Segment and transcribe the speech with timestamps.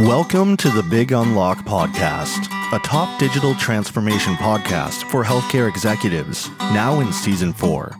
[0.00, 7.00] Welcome to the Big Unlock Podcast, a top digital transformation podcast for healthcare executives, now
[7.00, 7.96] in season four.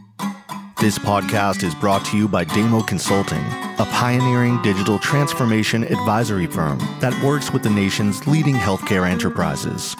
[0.81, 3.45] This podcast is brought to you by Damo Consulting,
[3.81, 9.97] a pioneering digital transformation advisory firm that works with the nation's leading healthcare enterprises.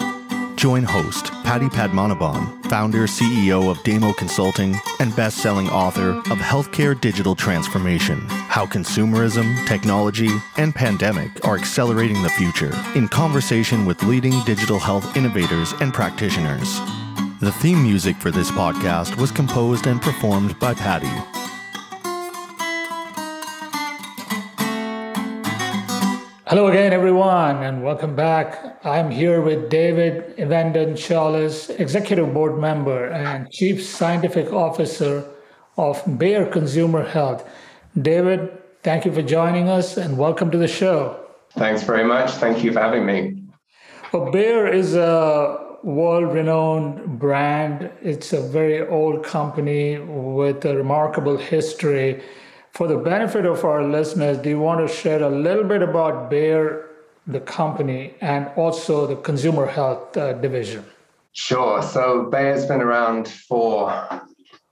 [0.59, 7.33] Join host Paddy Padmanabhan, founder CEO of Damo Consulting and best-selling author of Healthcare Digital
[7.33, 10.27] Transformation: How Consumerism, Technology,
[10.57, 16.81] and Pandemic Are Accelerating the Future, in conversation with leading digital health innovators and practitioners.
[17.39, 21.48] The theme music for this podcast was composed and performed by Paddy.
[26.49, 28.83] Hello again, everyone, and welcome back.
[28.83, 35.29] I'm here with David Evendon-Challis, Executive Board Member and Chief Scientific Officer
[35.77, 37.47] of Bayer Consumer Health.
[38.01, 38.49] David,
[38.81, 41.23] thank you for joining us and welcome to the show.
[41.51, 42.31] Thanks very much.
[42.31, 43.43] Thank you for having me.
[44.11, 51.37] Well, Bayer is a world renowned brand, it's a very old company with a remarkable
[51.37, 52.23] history
[52.71, 56.29] for the benefit of our listeners, do you want to share a little bit about
[56.29, 56.89] Bayer,
[57.27, 60.85] the company, and also the consumer health uh, division?
[61.33, 61.81] Sure.
[61.81, 63.91] So Bayer's been around for,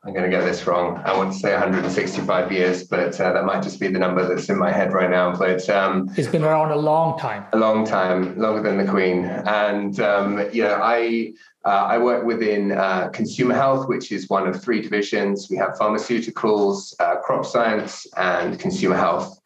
[0.08, 1.02] I'm going to get this wrong.
[1.04, 4.48] I want to say 165 years, but uh, that might just be the number that's
[4.48, 5.36] in my head right now.
[5.36, 7.44] But um, it's been around a long time.
[7.52, 9.26] A long time, longer than the Queen.
[9.26, 11.34] And um, you know, I
[11.66, 15.50] uh, I work within uh, consumer health, which is one of three divisions.
[15.50, 19.38] We have pharmaceuticals, uh, crop science, and consumer health.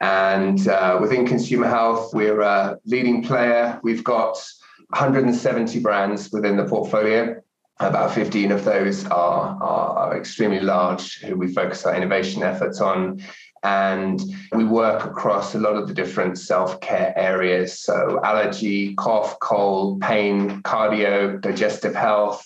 [0.00, 3.78] And uh, within consumer health, we're a leading player.
[3.82, 4.42] We've got
[4.88, 7.42] 170 brands within the portfolio.
[7.78, 12.80] About 15 of those are, are, are extremely large, who we focus our innovation efforts
[12.80, 13.22] on.
[13.62, 17.80] And we work across a lot of the different self care areas.
[17.80, 22.42] So, allergy, cough, cold, pain, cardio, digestive health,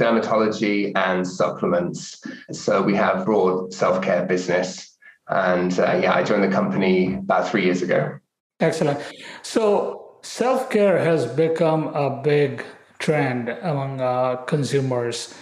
[0.00, 2.22] dermatology, and supplements.
[2.52, 4.98] So, we have broad self care business.
[5.28, 8.18] And uh, yeah, I joined the company about three years ago.
[8.60, 9.00] Excellent.
[9.42, 12.64] So, self care has become a big
[13.04, 15.34] trend among uh, consumers.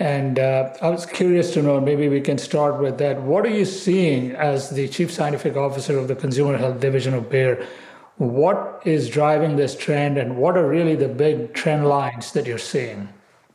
[0.00, 3.22] And uh, I was curious to know, maybe we can start with that.
[3.22, 7.30] What are you seeing as the Chief Scientific Officer of the Consumer Health Division of
[7.30, 7.64] Bayer?
[8.16, 12.58] What is driving this trend, and what are really the big trend lines that you're
[12.74, 13.08] seeing?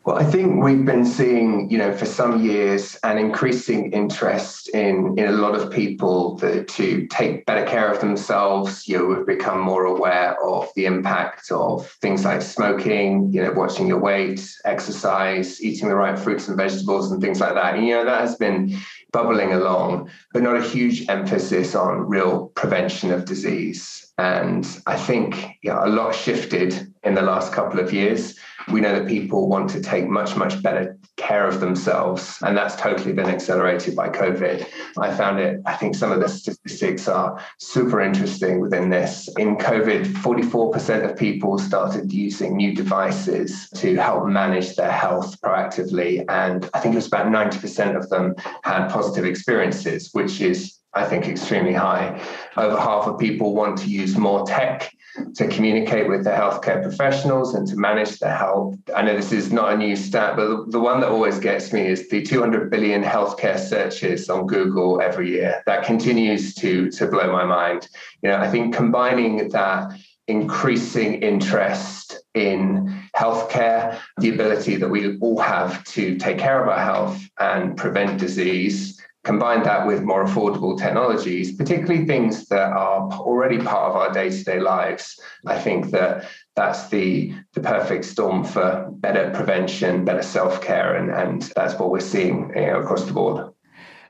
[0.06, 5.20] Well, I think we've been seeing, you know, for some years an increasing interest in
[5.20, 8.88] in a lot of people to take better care of themselves.
[8.88, 13.52] You know, we've become more aware of the impact of things like smoking, you know,
[13.52, 17.76] watching your weight, exercise, eating the right fruits and vegetables, and things like that.
[17.76, 18.80] And, you know, that has been
[19.12, 24.14] bubbling along, but not a huge emphasis on real prevention of disease.
[24.18, 28.36] And I think you know, a lot shifted in the last couple of years.
[28.72, 32.38] We know that people want to take much, much better care of themselves.
[32.42, 34.68] And that's totally been accelerated by COVID.
[34.98, 39.30] I found it, I think some of the statistics are super interesting within this.
[39.38, 46.26] In COVID, 44% of people started using new devices to help manage their health proactively.
[46.30, 51.06] And I think it was about 90% of them had positive experiences, which is I
[51.06, 52.20] think, extremely high.
[52.58, 54.92] Over half of people want to use more tech
[55.36, 58.76] to communicate with the healthcare professionals and to manage their health.
[58.96, 61.88] I know this is not a new stat, but the one that always gets me
[61.88, 65.62] is the 200 billion healthcare searches on Google every year.
[65.66, 67.88] That continues to, to blow my mind.
[68.22, 69.94] You know, I think combining that
[70.28, 76.80] increasing interest in healthcare, the ability that we all have to take care of our
[76.80, 83.58] health and prevent disease combine that with more affordable technologies, particularly things that are already
[83.58, 89.32] part of our day-to-day lives, I think that that's the, the perfect storm for better
[89.32, 93.54] prevention, better self-care, and, and that's what we're seeing you know, across the board.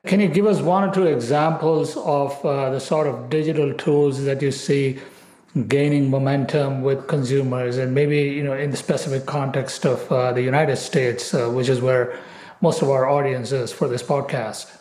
[0.05, 4.23] Can you give us one or two examples of uh, the sort of digital tools
[4.23, 4.99] that you see
[5.67, 10.41] gaining momentum with consumers, and maybe you know in the specific context of uh, the
[10.41, 12.17] United States, uh, which is where
[12.61, 14.78] most of our audience is for this podcast?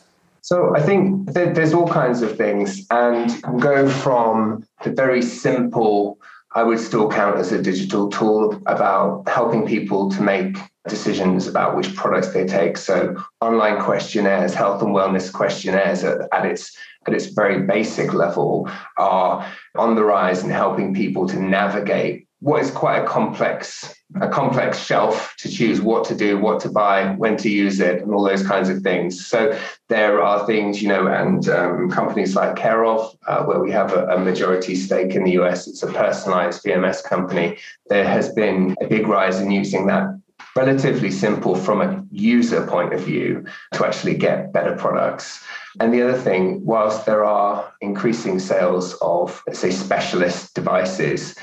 [0.49, 3.31] So I think there's all kinds of things, and
[3.61, 6.19] go from the very simple,
[6.55, 10.57] I would still count as a digital tool about helping people to make
[10.89, 12.79] decisions about which products they take.
[12.79, 16.75] So online questionnaires, health and wellness questionnaires at, at its
[17.07, 19.47] at its very basic level are
[19.77, 24.79] on the rise and helping people to navigate what is quite a complex a complex
[24.79, 28.25] shelf to choose what to do, what to buy, when to use it, and all
[28.25, 29.27] those kinds of things.
[29.27, 29.59] So
[29.89, 34.07] there are things, you know, and um, companies like CareOf, uh, where we have a,
[34.07, 37.59] a, majority stake in the US, it's a personalized VMS company.
[37.89, 40.19] There has been a big rise in using that
[40.57, 45.45] relatively simple from a user point of view to actually get better products.
[45.81, 51.37] And the other thing, whilst there are increasing sales of, say, specialist devices,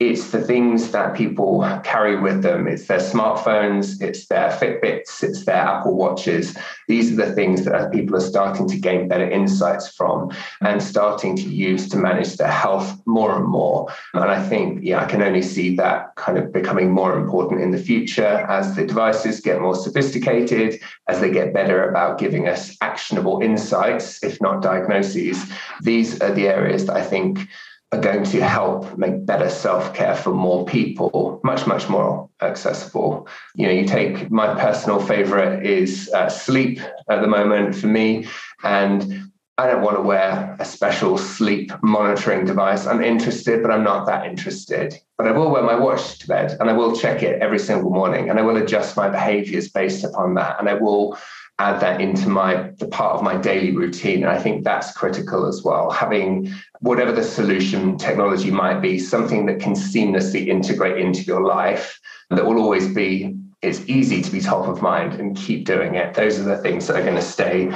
[0.00, 2.66] it's the things that people carry with them.
[2.66, 6.56] It's their smartphones, it's their Fitbits, it's their Apple Watches.
[6.88, 11.36] These are the things that people are starting to gain better insights from and starting
[11.36, 13.92] to use to manage their health more and more.
[14.14, 17.70] And I think, yeah, I can only see that kind of becoming more important in
[17.70, 22.76] the future as the devices get more sophisticated, as they get better about giving us
[22.80, 23.81] actionable insights,
[24.22, 25.44] if not diagnoses.
[25.82, 27.48] These are the areas that I think
[27.92, 33.66] are going to help make better self-care for more people much much more accessible you
[33.66, 36.80] know you take my personal favorite is uh, sleep
[37.10, 38.26] at the moment for me
[38.64, 42.86] and I don't want to wear a special sleep monitoring device.
[42.86, 44.94] I'm interested, but I'm not that interested.
[45.18, 47.90] But I will wear my watch to bed and I will check it every single
[47.90, 50.58] morning and I will adjust my behaviors based upon that.
[50.58, 51.18] And I will
[51.62, 54.24] add that into my the part of my daily routine.
[54.24, 55.90] And I think that's critical as well.
[55.90, 62.00] Having whatever the solution technology might be, something that can seamlessly integrate into your life
[62.30, 66.14] that will always be it's easy to be top of mind and keep doing it.
[66.14, 67.66] Those are the things that are going to stay.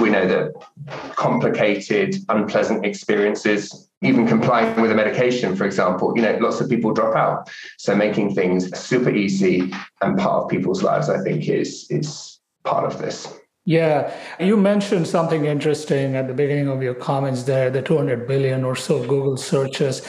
[0.00, 0.52] We know that
[1.16, 6.92] complicated, unpleasant experiences, even complying with a medication, for example, you know, lots of people
[6.92, 7.50] drop out.
[7.76, 12.31] So making things super easy and part of people's lives, I think, is is
[12.64, 13.32] part of this.
[13.64, 18.64] Yeah, you mentioned something interesting at the beginning of your comments there the 200 billion
[18.64, 20.02] or so Google searches.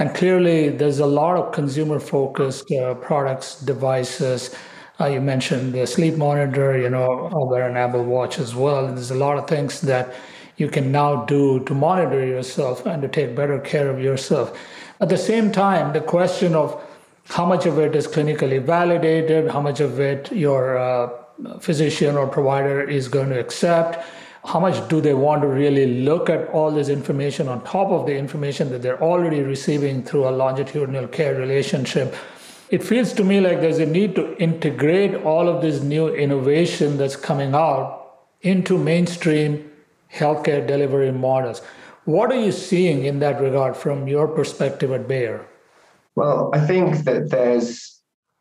[0.00, 4.56] And clearly, there's a lot of consumer focused uh, products, devices.
[4.98, 8.86] Uh, you mentioned the sleep monitor, you know, I'll wear an Apple Watch as well.
[8.86, 10.12] And there's a lot of things that
[10.56, 14.58] you can now do to monitor yourself and to take better care of yourself.
[15.00, 16.82] At the same time, the question of
[17.26, 21.08] how much of it is clinically validated, how much of it your uh,
[21.60, 24.04] physician or provider is going to accept?
[24.44, 28.06] How much do they want to really look at all this information on top of
[28.06, 32.14] the information that they're already receiving through a longitudinal care relationship?
[32.70, 36.96] It feels to me like there's a need to integrate all of this new innovation
[36.96, 39.70] that's coming out into mainstream
[40.12, 41.62] healthcare delivery models.
[42.04, 45.44] What are you seeing in that regard from your perspective at bayer?
[46.16, 47.95] Well i think that there's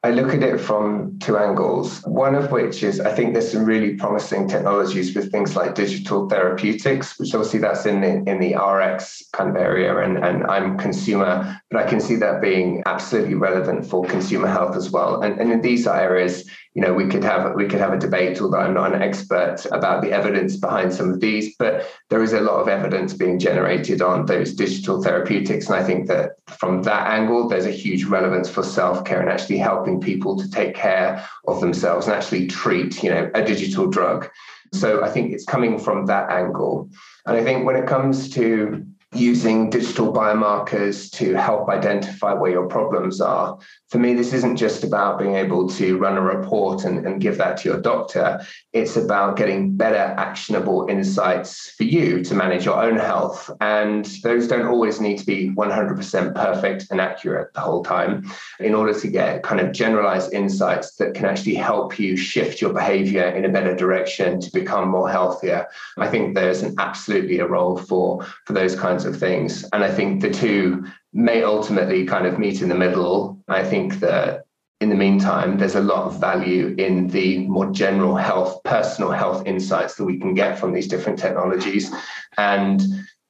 [0.06, 2.02] I look at it from two angles.
[2.06, 6.30] One of which is I think there's some really promising technologies with things like digital
[6.30, 10.78] therapeutics, which obviously that's in the, in the RX kind of area, and, and I'm
[10.78, 15.24] consumer, but I can see that being absolutely relevant for consumer health as well.
[15.24, 18.40] And, and in these areas, you know we could have we could have a debate
[18.42, 22.34] although i'm not an expert about the evidence behind some of these but there is
[22.34, 25.68] a lot of evidence being generated on those digital therapeutics.
[25.68, 29.58] And i think that from that angle there's a huge relevance for self-care and actually
[29.58, 34.30] helping people to take care of themselves and actually treat you know a digital drug.
[34.74, 36.90] So i think it's coming from that angle.
[37.26, 42.68] And i think when it comes to using digital biomarkers to help identify where your
[42.68, 43.58] problems are.
[43.90, 47.38] For me, this isn't just about being able to run a report and, and give
[47.38, 48.46] that to your doctor.
[48.74, 53.50] It's about getting better, actionable insights for you to manage your own health.
[53.62, 58.30] And those don't always need to be 100% perfect and accurate the whole time
[58.60, 62.74] in order to get kind of generalized insights that can actually help you shift your
[62.74, 65.68] behavior in a better direction to become more healthier.
[65.98, 69.66] I think there's an absolutely a role for, for those kinds of things.
[69.74, 73.40] And I think the two may ultimately kind of meet in the middle.
[73.48, 74.46] I think that
[74.82, 79.46] in the meantime, there's a lot of value in the more general health, personal health
[79.46, 81.92] insights that we can get from these different technologies.
[82.38, 82.82] And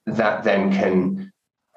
[0.07, 1.31] that then can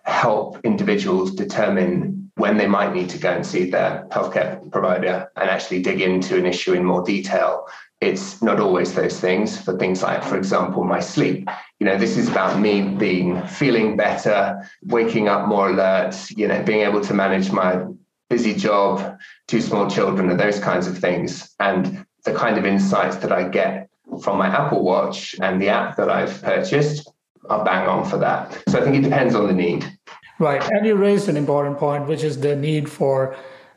[0.04, 5.50] help individuals determine when they might need to go and see their healthcare provider and
[5.50, 7.66] actually dig into an issue in more detail
[8.00, 11.48] it's not always those things for things like for example my sleep.
[11.80, 16.62] You know this is about me being feeling better waking up more alert you know
[16.62, 17.84] being able to manage my
[18.30, 21.54] busy job two small children and those kinds of things.
[21.58, 23.88] And the kind of insights that i get
[24.22, 27.10] from my apple watch and the app that i've purchased
[27.48, 28.62] are bang on for that.
[28.68, 29.90] So i think it depends on the need.
[30.38, 30.62] Right.
[30.70, 33.34] And you raised an important point which is the need for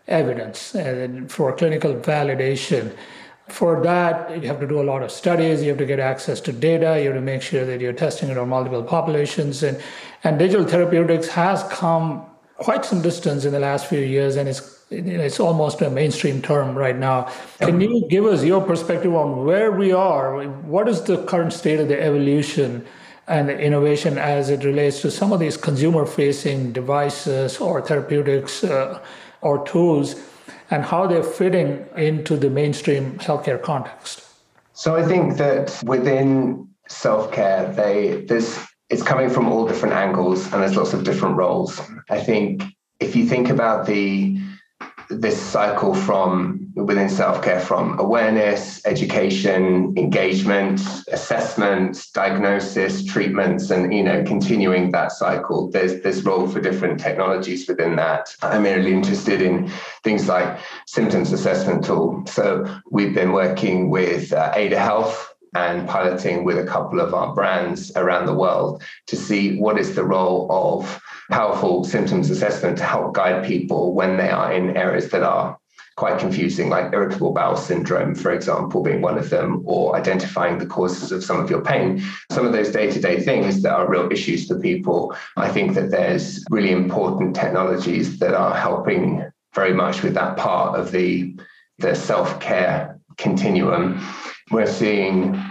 [0.08, 2.96] evidence and for clinical validation
[3.52, 5.62] for that, you have to do a lot of studies.
[5.62, 7.00] You have to get access to data.
[7.00, 9.64] You have to make sure that you're testing it on multiple populations.
[9.64, 9.82] And,
[10.24, 12.26] and digital therapeutics has come
[12.58, 16.78] quite some distance in the last few years, and it's it's almost a mainstream term
[16.78, 17.32] right now.
[17.60, 20.44] Can you give us your perspective on where we are?
[20.44, 22.86] What is the current state of the evolution
[23.28, 29.00] and innovation as it relates to some of these consumer-facing devices or therapeutics uh,
[29.40, 30.16] or tools,
[30.72, 34.26] and how they're fitting into the mainstream healthcare context?
[34.74, 38.58] So I think that within self-care, they there's
[38.90, 41.80] it's coming from all different angles and there's lots of different roles.
[42.10, 42.64] I think
[43.00, 44.40] if you think about the
[45.12, 54.24] this cycle from within self-care from awareness education engagement assessment diagnosis treatments and you know
[54.24, 55.70] continuing that cycle.
[55.70, 58.36] There's there's role for different technologies within that.
[58.42, 59.70] I'm really interested in
[60.04, 62.24] things like symptoms assessment tool.
[62.28, 67.34] So we've been working with uh, ada health and piloting with a couple of our
[67.36, 72.84] brands around the world to see what is the role of powerful symptoms assessment to
[72.84, 75.58] help guide people when they are in areas that are
[75.98, 80.66] quite confusing, like irritable bowel syndrome, for example, being one of them, or identifying the
[80.66, 82.02] causes of some of your pain.
[82.32, 85.16] Some of those day to day things that are real issues for people.
[85.38, 89.24] I think that there's really important technologies that are helping
[89.54, 91.36] very much with that part of the,
[91.80, 94.02] the self care continuum.
[94.50, 95.42] We're seeing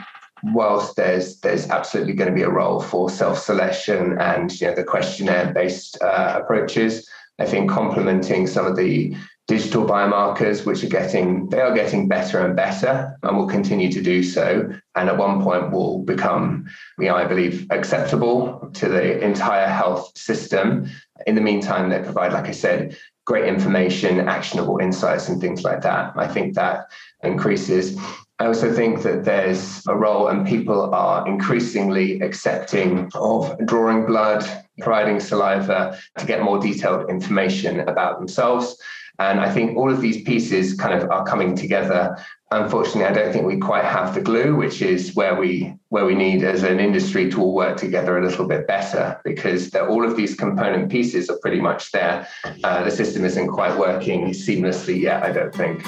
[0.44, 4.85] whilst there's there's absolutely going to be a role for self-selection and you know the
[4.85, 9.14] questionnaire-based uh, approaches, I think complementing some of the
[9.50, 14.00] digital biomarkers, which are getting they are getting better and better, and will continue to
[14.00, 16.66] do so, and at one point will become,
[16.99, 20.88] you know, I believe, acceptable to the entire health system.
[21.26, 25.82] In the meantime, they provide, like I said, great information, actionable insights, and things like
[25.82, 26.12] that.
[26.16, 26.87] I think that
[27.25, 27.99] increases
[28.40, 34.42] I also think that there's a role, and people are increasingly accepting of drawing blood,
[34.80, 38.80] providing saliva to get more detailed information about themselves.
[39.18, 42.16] And I think all of these pieces kind of are coming together.
[42.50, 46.14] Unfortunately, I don't think we quite have the glue, which is where we where we
[46.14, 50.16] need as an industry to all work together a little bit better because all of
[50.16, 52.26] these component pieces are pretty much there.
[52.64, 55.85] Uh, the system isn't quite working seamlessly yet, I don't think.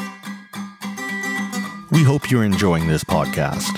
[1.92, 3.70] We hope you're enjoying this podcast.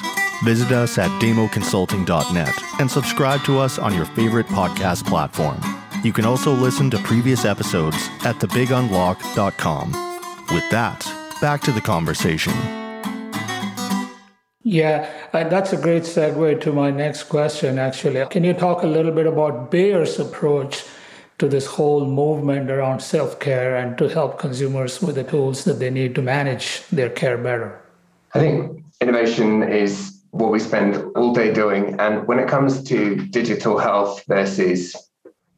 [0.45, 5.61] Visit us at damoconsulting.net and subscribe to us on your favorite podcast platform.
[6.05, 9.91] You can also listen to previous episodes at thebigunlock.com.
[10.53, 11.05] With that,
[11.41, 12.53] back to the conversation.
[14.63, 18.25] Yeah, uh, that's a great segue to my next question, actually.
[18.27, 20.85] Can you talk a little bit about Bayer's approach
[21.39, 25.81] to this whole movement around self care and to help consumers with the tools that
[25.81, 27.84] they need to manage their care better?
[28.35, 31.99] I think innovation is what we spend all day doing.
[32.01, 34.97] And when it comes to digital health versus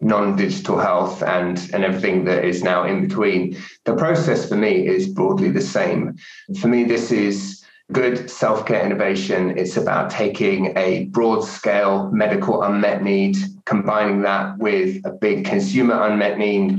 [0.02, 5.08] non-digital health and and everything that is now in between the process for me is
[5.08, 6.14] broadly the same
[6.60, 13.02] for me this is good self-care innovation it's about taking a broad scale medical unmet
[13.02, 16.78] need combining that with a big consumer unmet need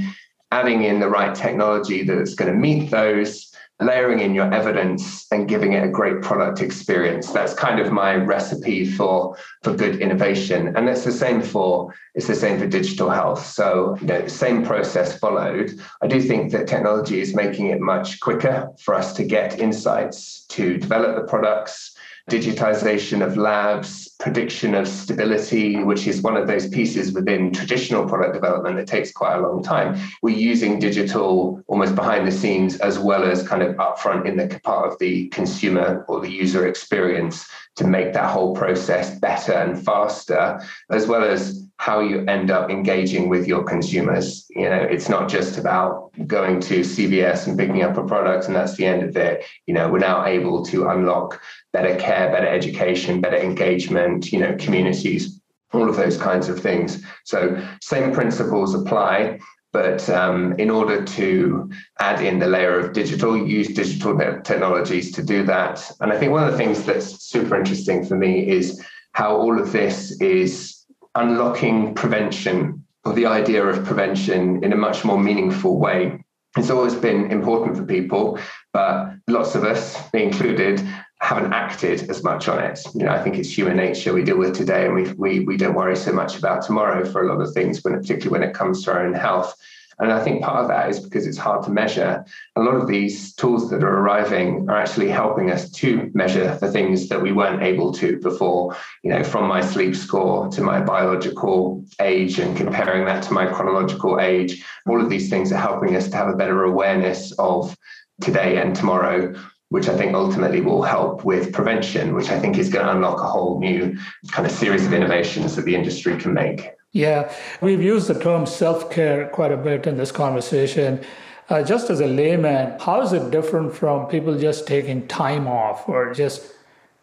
[0.52, 3.47] adding in the right technology that's going to meet those
[3.80, 7.32] layering in your evidence and giving it a great product experience.
[7.32, 10.76] That's kind of my recipe for for good innovation.
[10.76, 13.46] And it's the same for it's the same for digital health.
[13.46, 15.80] So you know same process followed.
[16.02, 20.46] I do think that technology is making it much quicker for us to get insights
[20.50, 21.96] to develop the products.
[22.30, 28.34] Digitization of labs, prediction of stability, which is one of those pieces within traditional product
[28.34, 30.00] development that takes quite a long time.
[30.24, 34.60] We're using digital almost behind the scenes as well as kind of upfront in the
[34.64, 39.84] part of the consumer or the user experience to make that whole process better and
[39.84, 40.60] faster,
[40.90, 44.46] as well as how you end up engaging with your consumers.
[44.50, 48.56] You know, it's not just about going to CVS and picking up a product and
[48.56, 49.46] that's the end of it.
[49.68, 51.40] You know, we're now able to unlock
[51.74, 55.40] better care, better education, better engagement, you know, communities,
[55.72, 57.04] all of those kinds of things.
[57.26, 59.40] So same principles apply.
[59.74, 61.70] But um, in order to
[62.00, 65.92] add in the layer of digital, use digital technologies to do that.
[66.00, 69.60] And I think one of the things that's super interesting for me is how all
[69.60, 70.77] of this is
[71.18, 76.24] unlocking prevention or the idea of prevention in a much more meaningful way.
[76.58, 78.40] It's always been important for people,
[78.74, 80.82] but lots of us, me included,
[81.20, 82.80] haven't acted as much on it.
[82.94, 85.58] You know, I think it's human nature we deal with today, and we we we
[85.58, 88.56] don't worry so much about tomorrow for a lot of things, when particularly when it
[88.56, 89.56] comes to our own health.
[90.00, 92.24] And I think part of that is because it's hard to measure.
[92.56, 96.72] A lot of these tools that are arriving are actually helping us to measure the
[96.72, 100.80] things that we weren't able to before, you know, from my sleep score to my
[100.80, 104.64] biological age and comparing that to my chronological age.
[104.88, 107.76] All of these things are helping us to have a better awareness of
[108.22, 109.34] today and tomorrow
[109.70, 113.20] which I think ultimately will help with prevention, which I think is going to unlock
[113.20, 113.98] a whole new
[114.32, 116.70] kind of series of innovations that the industry can make.
[116.98, 121.00] Yeah, we've used the term self care quite a bit in this conversation.
[121.48, 125.88] Uh, just as a layman, how is it different from people just taking time off
[125.88, 126.52] or just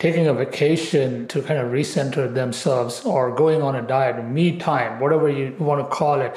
[0.00, 4.98] taking a vacation to kind of recenter themselves or going on a diet, me time,
[4.98, 6.36] whatever you want to call it?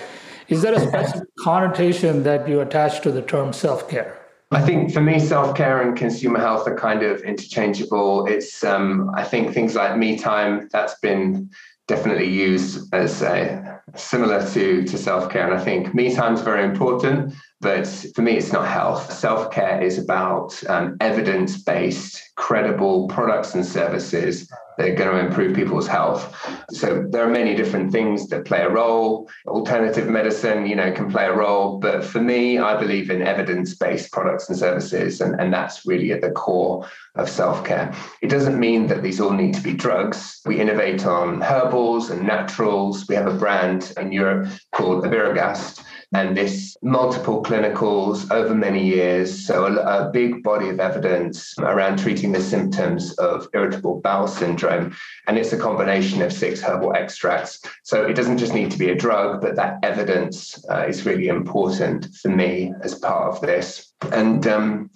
[0.50, 4.20] Is there a specific connotation that you attach to the term self care?
[4.52, 8.28] I think for me, self care and consumer health are kind of interchangeable.
[8.28, 11.50] It's, um, I think, things like me time that's been
[11.88, 16.42] definitely used as a, similar to to self care, and I think me time is
[16.42, 17.34] very important.
[17.60, 19.12] But for me, it's not health.
[19.12, 24.48] Self care is about um, evidence based, credible products and services
[24.78, 26.36] that are going to improve people's health.
[26.70, 29.28] So there are many different things that play a role.
[29.48, 31.80] Alternative medicine, you know, can play a role.
[31.80, 35.20] But for me, I believe in evidence based products and services.
[35.20, 37.92] And, and that's really at the core of self care.
[38.22, 40.42] It doesn't mean that these all need to be drugs.
[40.46, 43.08] We innovate on herbals and naturals.
[43.08, 45.84] We have a brand in Europe called Iberogast
[46.14, 49.46] and this multiple clinicals over many years.
[49.46, 54.96] So, a, a, big body of evidence around treating the symptoms of irritable bowel syndrome.
[55.28, 57.60] And it's a combination of six herbal extracts.
[57.84, 61.28] So, it doesn't just need to be a drug, but that evidence uh, is really
[61.28, 63.94] important for me as part of this.
[64.12, 64.90] And um,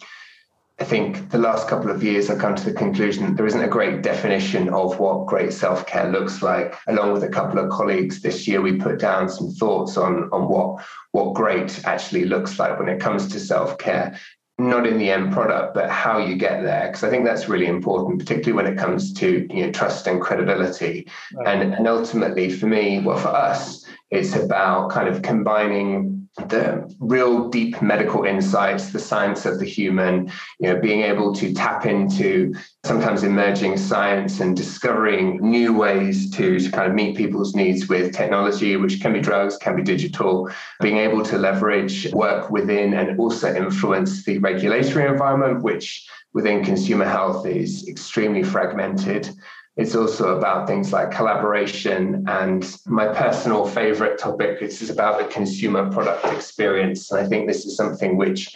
[0.82, 3.62] I think the last couple of years I've come to the conclusion that there isn't
[3.62, 6.76] a great definition of what great self care looks like.
[6.88, 10.50] Along with a couple of colleagues this year, we put down some thoughts on, on
[10.50, 14.20] what, what great actually looks like when it comes to self care.
[14.58, 16.88] Not in the end product, but how you get there.
[16.88, 20.20] Because I think that's really important, particularly when it comes to you know, trust and
[20.20, 21.08] credibility.
[21.36, 21.62] Right.
[21.62, 27.50] And, and ultimately, for me, well, for us, it's about kind of combining the real
[27.50, 32.54] deep medical insights, the science of the human, you know, being able to tap into
[32.86, 38.16] sometimes emerging science and discovering new ways to, to kind of meet people's needs with
[38.16, 43.20] technology, which can be drugs, can be digital, being able to leverage work within and
[43.20, 49.30] also influence the regulatory environment, which within consumer health is extremely fragmented.
[49.78, 54.62] It's also about things like collaboration and my personal favorite topic.
[54.62, 57.10] Is about the consumer product experience.
[57.12, 58.54] And I think this is something which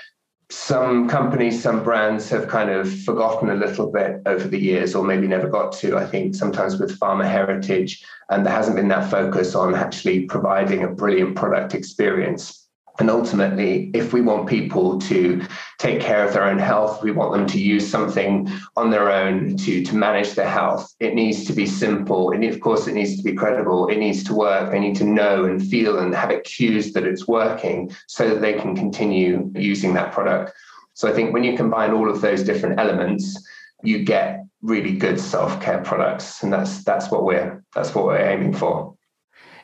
[0.50, 5.04] some companies, some brands have kind of forgotten a little bit over the years, or
[5.04, 5.96] maybe never got to.
[5.96, 10.84] I think sometimes with pharma heritage, and there hasn't been that focus on actually providing
[10.84, 12.57] a brilliant product experience.
[12.98, 15.40] And ultimately, if we want people to
[15.78, 19.56] take care of their own health, we want them to use something on their own
[19.58, 20.92] to, to manage their health.
[20.98, 22.32] It needs to be simple.
[22.32, 23.86] And of course, it needs to be credible.
[23.86, 24.72] It needs to work.
[24.72, 28.40] They need to know and feel and have it cues that it's working so that
[28.40, 30.52] they can continue using that product.
[30.94, 33.40] So I think when you combine all of those different elements,
[33.84, 36.42] you get really good self-care products.
[36.42, 38.96] And that's that's what we're that's what we're aiming for.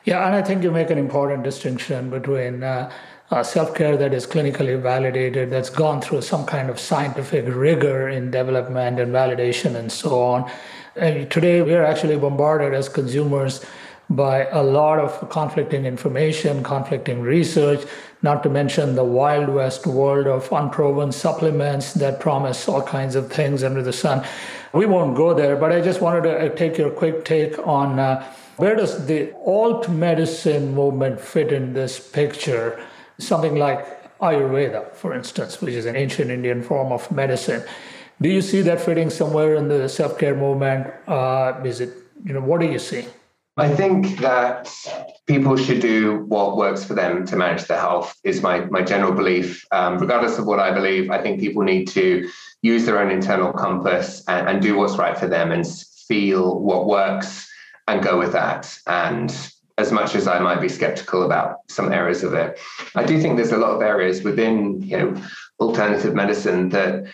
[0.05, 2.91] Yeah, and I think you make an important distinction between uh,
[3.31, 8.09] uh, self care that is clinically validated, that's gone through some kind of scientific rigor
[8.09, 10.49] in development and validation and so on.
[10.95, 13.65] And today, we are actually bombarded as consumers
[14.09, 17.83] by a lot of conflicting information, conflicting research,
[18.21, 23.31] not to mention the wild west world of unproven supplements that promise all kinds of
[23.31, 24.25] things under the sun.
[24.73, 27.97] We won't go there, but I just wanted to uh, take your quick take on
[27.97, 28.23] uh,
[28.57, 32.81] where does the alt medicine movement fit in this picture?
[33.17, 37.63] Something like Ayurveda, for instance, which is an ancient Indian form of medicine.
[38.21, 40.87] Do you see that fitting somewhere in the self care movement?
[41.07, 43.05] Uh, is it, you know, what do you see?
[43.57, 44.69] I think that
[45.27, 49.13] people should do what works for them to manage their health, is my, my general
[49.13, 49.65] belief.
[49.71, 52.29] Um, regardless of what I believe, I think people need to
[52.61, 55.65] use their own internal compass and, and do what's right for them and
[56.07, 57.49] feel what works
[57.87, 58.77] and go with that.
[58.87, 59.31] And
[59.77, 62.59] as much as I might be skeptical about some areas of it.
[62.95, 65.21] I do think there's a lot of areas within, you know,
[65.59, 67.05] alternative medicine that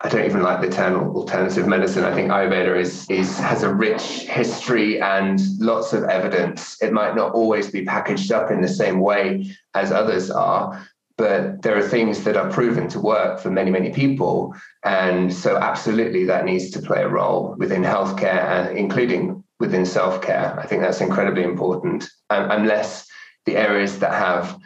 [0.00, 2.04] I don't even like the term alternative medicine.
[2.04, 6.80] I think Ayurveda is, is has a rich history and lots of evidence.
[6.82, 11.62] It might not always be packaged up in the same way as others are, but
[11.62, 14.54] there are things that are proven to work for many, many people.
[14.84, 20.58] And so absolutely that needs to play a role within healthcare including within self care.
[20.60, 23.06] I think that's incredibly important, unless
[23.46, 24.58] the areas that have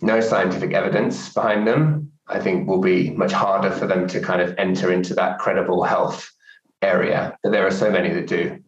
[0.00, 4.40] no scientific evidence behind them, I think will be much harder for them to kind
[4.40, 6.30] of enter into that credible health
[6.82, 7.36] area.
[7.42, 8.62] But there are so many that do.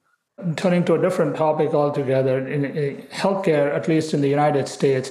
[0.56, 5.10] Turning to a different topic altogether, in, in healthcare, at least in the United States,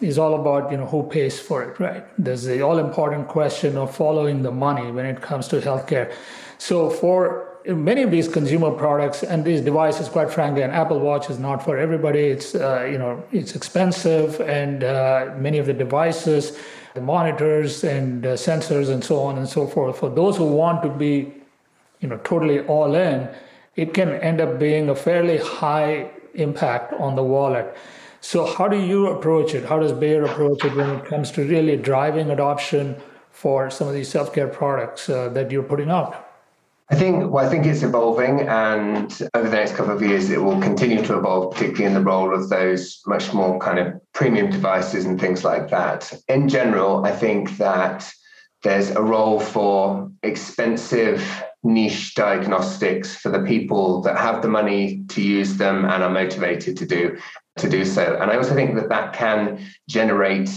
[0.00, 2.04] is all about you know who pays for it, right?
[2.18, 6.12] There's the all important question of following the money when it comes to healthcare.
[6.58, 11.30] So for many of these consumer products and these devices, quite frankly, an Apple Watch
[11.30, 12.20] is not for everybody.
[12.20, 16.58] It's uh, you know it's expensive, and uh, many of the devices,
[16.94, 19.98] the monitors and uh, sensors and so on and so forth.
[19.98, 21.32] For those who want to be,
[22.00, 23.28] you know, totally all in,
[23.76, 27.74] it can end up being a fairly high impact on the wallet.
[28.20, 29.64] So, how do you approach it?
[29.64, 32.96] How does Bayer approach it when it comes to really driving adoption
[33.30, 36.33] for some of these self care products uh, that you're putting out?
[36.90, 40.42] I think well, I think it's evolving, and over the next couple of years, it
[40.42, 44.50] will continue to evolve, particularly in the role of those much more kind of premium
[44.50, 46.12] devices and things like that.
[46.28, 48.12] In general, I think that
[48.62, 55.22] there's a role for expensive niche diagnostics for the people that have the money to
[55.22, 57.16] use them and are motivated to do
[57.56, 58.18] to do so.
[58.20, 60.50] And I also think that that can generate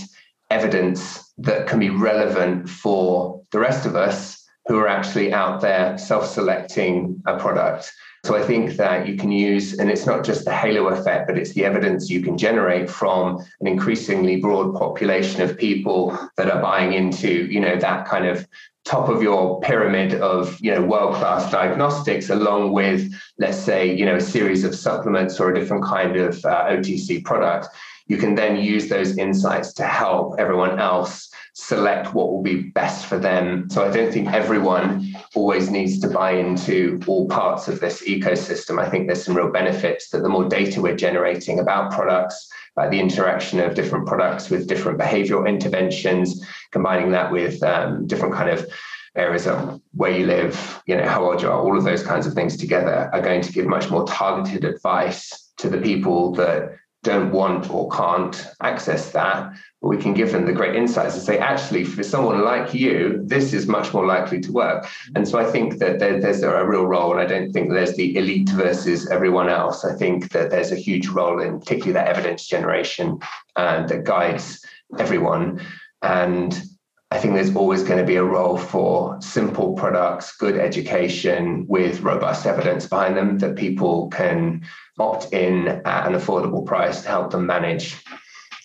[0.49, 5.97] evidence that can be relevant for the rest of us who are actually out there
[5.97, 7.93] self-selecting a product.
[8.25, 11.37] So I think that you can use, and it's not just the halo effect, but
[11.37, 16.61] it's the evidence you can generate from an increasingly broad population of people that are
[16.61, 18.45] buying into, you know, that kind of
[18.83, 24.15] top of your pyramid of you know world-class diagnostics along with let's say you know
[24.15, 27.67] a series of supplements or a different kind of uh, otc product
[28.07, 33.07] you can then use those insights to help everyone else select what will be best
[33.07, 33.67] for them.
[33.71, 38.79] So i don't think everyone always needs to buy into all parts of this ecosystem.
[38.79, 42.91] I think there's some real benefits that the more data we're generating about products about
[42.91, 48.51] the interaction of different products with different behavioral interventions, combining that with um, different kind
[48.51, 48.71] of
[49.15, 52.27] areas of where you live, you know, how old you are, all of those kinds
[52.27, 56.77] of things together are going to give much more targeted advice to the people that
[57.07, 61.23] don't want or can't access that, but we can give them the great insights and
[61.23, 64.85] say, actually, for someone like you, this is much more likely to work.
[65.15, 67.95] And so I think that there, there's a real role, and I don't think there's
[67.95, 69.85] the elite versus everyone else.
[69.85, 73.19] I think that there's a huge role in particularly that evidence generation
[73.55, 74.65] and that guides
[74.99, 75.61] everyone.
[76.01, 76.61] And
[77.09, 82.01] I think there's always going to be a role for simple products, good education with
[82.01, 84.65] robust evidence behind them that people can
[84.99, 88.03] opt in at an affordable price to help them manage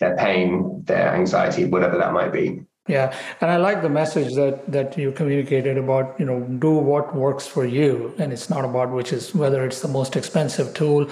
[0.00, 2.62] their pain, their anxiety, whatever that might be.
[2.88, 7.14] Yeah, and I like the message that that you communicated about you know do what
[7.14, 11.08] works for you, and it's not about which is whether it's the most expensive tool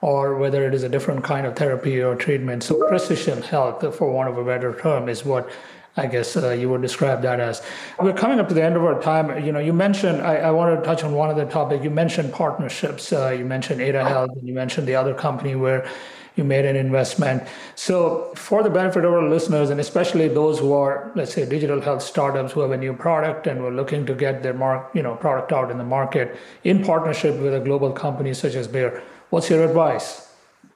[0.00, 2.62] or whether it is a different kind of therapy or treatment.
[2.62, 5.50] So precision health, for want of a better term, is what
[5.98, 7.60] I guess uh, you would describe that as.
[7.98, 9.44] We're coming up to the end of our time.
[9.44, 11.82] You know, you mentioned, I, I wanted to touch on one other topic.
[11.82, 13.12] You mentioned partnerships.
[13.12, 15.90] Uh, you mentioned Ada Health, and you mentioned the other company where
[16.36, 17.42] you made an investment.
[17.74, 21.80] So, for the benefit of our listeners, and especially those who are, let's say, digital
[21.80, 25.02] health startups who have a new product and were looking to get their mark, you
[25.02, 29.02] know, product out in the market in partnership with a global company such as Bayer,
[29.30, 30.27] what's your advice?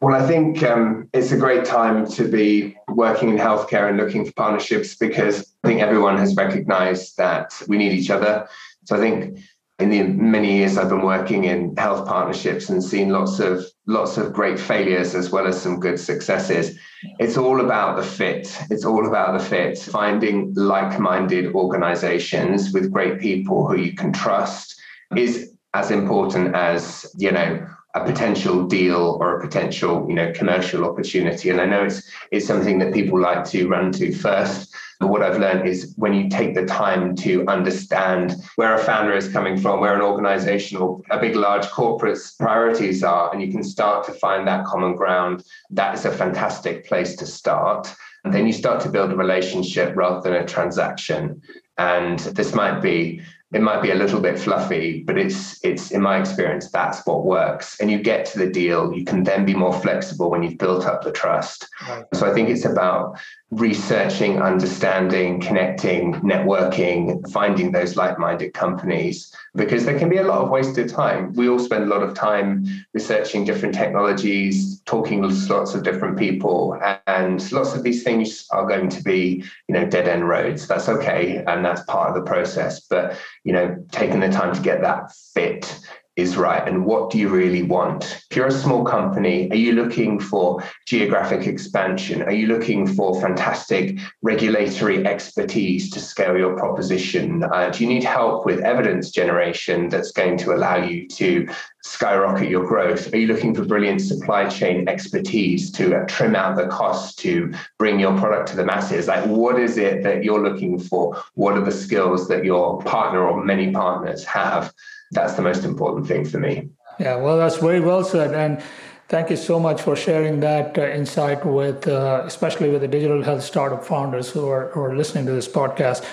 [0.03, 4.25] Well, I think um, it's a great time to be working in healthcare and looking
[4.25, 8.49] for partnerships because I think everyone has recognized that we need each other.
[8.87, 9.39] So I think
[9.79, 14.17] in the many years I've been working in health partnerships and seen lots of lots
[14.17, 16.77] of great failures as well as some good successes.
[17.21, 18.53] It's all about the fit.
[18.71, 19.79] It's all about the fit.
[19.79, 24.75] Finding like-minded organizations with great people who you can trust
[25.17, 30.85] is as important as, you know, a potential deal or a potential you know commercial
[30.85, 31.51] opportunity.
[31.51, 34.75] And i know it's it's something that people like to run to first.
[34.99, 39.15] But what i've learned is when you take the time to understand where a founder
[39.15, 43.51] is coming from where an organization or a big large corporate's priorities are and you
[43.51, 47.93] can start to find that common ground that is a fantastic place to start.
[48.25, 51.43] And then you start to build a relationship rather than a transaction.
[51.79, 53.21] And this might be
[53.53, 57.25] it might be a little bit fluffy, but it's it's in my experience that's what
[57.25, 57.79] works.
[57.81, 60.87] And you get to the deal, you can then be more flexible when you've built
[60.87, 61.69] up the trust.
[61.89, 62.05] Right.
[62.15, 63.19] So I think it's about
[63.53, 70.49] researching, understanding, connecting, networking, finding those like-minded companies because there can be a lot of
[70.49, 71.35] wasted time.
[71.35, 76.19] We all spend a lot of time researching different technologies, talking to lots of different
[76.19, 80.67] people, and lots of these things are going to be, you know, dead end roads.
[80.67, 82.81] That's okay, and that's part of the process.
[82.81, 85.79] But you know, taking the time to get that fit
[86.17, 88.23] is right and what do you really want?
[88.31, 92.23] If you're a small company, are you looking for geographic expansion?
[92.23, 97.43] Are you looking for fantastic regulatory expertise to scale your proposition?
[97.45, 101.49] Uh, do you need help with evidence generation that's going to allow you to
[101.83, 103.13] skyrocket your growth?
[103.15, 107.53] Are you looking for brilliant supply chain expertise to uh, trim out the cost to
[107.79, 109.09] bring your product to the masses?
[109.09, 111.23] Like, what is it that you're looking for?
[111.35, 114.73] What are the skills that your partner or many partners have?
[115.13, 116.71] That's the most important thing for me.
[116.99, 118.35] Yeah, well, that's very well said.
[118.35, 118.63] And
[119.09, 123.23] thank you so much for sharing that uh, insight with, uh, especially with the digital
[123.23, 126.05] health startup founders who are, who are listening to this podcast.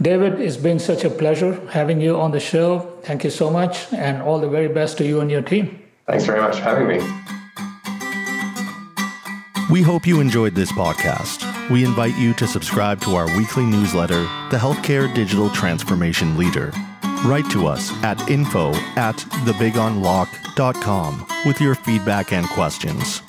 [0.00, 2.80] David, it's been such a pleasure having you on the show.
[3.02, 5.82] Thank you so much, and all the very best to you and your team.
[6.06, 6.98] Thanks very much for having me.
[9.70, 11.42] We hope you enjoyed this podcast.
[11.70, 16.72] We invite you to subscribe to our weekly newsletter, The Healthcare Digital Transformation Leader.
[17.26, 23.20] Write to us at info at thebigunlock.com with your feedback and questions.